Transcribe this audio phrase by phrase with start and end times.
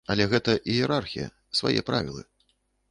[0.13, 1.27] Але гэта іерархія,
[1.61, 2.21] свае правілы.